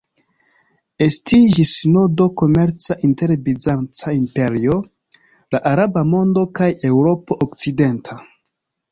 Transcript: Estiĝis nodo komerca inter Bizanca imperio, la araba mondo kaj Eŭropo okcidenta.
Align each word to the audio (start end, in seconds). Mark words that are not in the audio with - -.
Estiĝis 1.05 1.73
nodo 1.97 2.25
komerca 2.41 2.95
inter 3.07 3.33
Bizanca 3.47 4.13
imperio, 4.19 4.77
la 5.57 5.61
araba 5.73 6.03
mondo 6.15 6.45
kaj 6.61 6.71
Eŭropo 6.91 7.39
okcidenta. 7.47 8.19